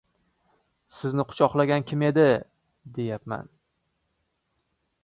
[0.99, 2.25] —Sizni quchoqlagan kim edi,
[2.99, 3.53] deyapman.